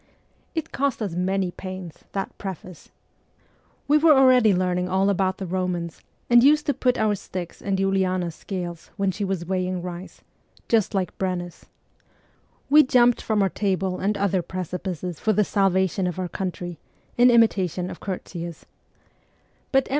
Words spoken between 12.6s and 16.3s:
we jumped from our table and other precipices for the salvation of our